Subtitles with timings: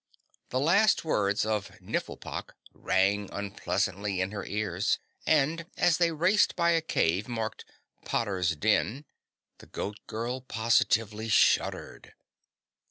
[0.49, 6.71] The last words of Nifflepok rang unpleasantly in her ears and as they raced by
[6.71, 7.65] a cave marked
[8.03, 9.05] "Potters Den"
[9.59, 12.15] the Goat Girl positively shuddered.